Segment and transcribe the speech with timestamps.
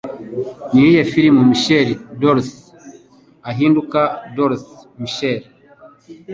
[0.71, 1.89] Ni iyihe filime Michael
[2.21, 2.57] Dorsey
[3.49, 3.99] ahinduka
[4.37, 5.41] Dorothy Michael?